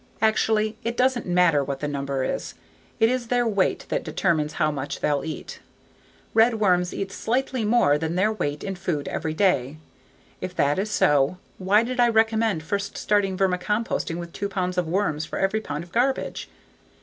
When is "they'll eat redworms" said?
4.99-6.91